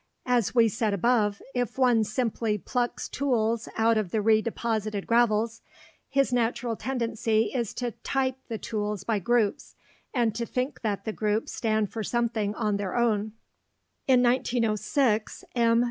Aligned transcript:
As 0.25 0.55
we 0.55 0.67
said 0.67 0.95
above, 0.95 1.43
if 1.53 1.77
one 1.77 2.03
simply 2.03 2.57
plucks 2.57 3.07
tools 3.07 3.69
out 3.77 3.99
of 3.99 4.09
the 4.09 4.17
redeposited 4.17 5.05
gravels, 5.05 5.61
his 6.09 6.33
natural 6.33 6.75
tendency 6.75 7.51
is 7.53 7.71
to 7.75 7.91
"type" 8.01 8.37
the 8.47 8.57
tools 8.57 9.03
by 9.03 9.19
groups, 9.19 9.75
and 10.11 10.33
to 10.33 10.47
think 10.47 10.81
that 10.81 11.05
the 11.05 11.13
groups 11.13 11.53
stand 11.53 11.91
for 11.91 12.01
something 12.03 12.55
on 12.55 12.77
their 12.77 12.95
own. 12.95 13.33
In 14.07 14.23
1906, 14.23 15.43
M. 15.55 15.79